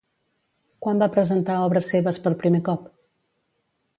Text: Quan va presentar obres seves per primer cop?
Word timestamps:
Quan 0.85 1.01
va 1.03 1.09
presentar 1.17 1.59
obres 1.67 1.91
seves 1.95 2.21
per 2.25 2.35
primer 2.45 2.65
cop? 2.71 2.91